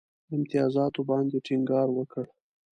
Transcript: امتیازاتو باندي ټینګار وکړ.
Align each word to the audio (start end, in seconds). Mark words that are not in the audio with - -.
امتیازاتو 0.35 1.01
باندي 1.09 1.39
ټینګار 1.45 1.87
وکړ. 1.93 2.25